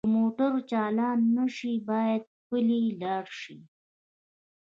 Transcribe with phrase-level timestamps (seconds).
[0.05, 3.59] که موټر چالان نه شي باید پلی لاړ شئ